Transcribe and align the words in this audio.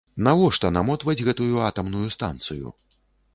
Навошта 0.27 0.71
намотваць 0.77 1.23
гэтую 1.27 1.61
атамную 1.69 2.07
станцыю?! 2.17 2.67